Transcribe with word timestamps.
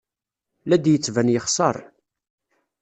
La 0.67 0.77
d-yettban 0.83 1.27
yexṣer. 1.33 1.75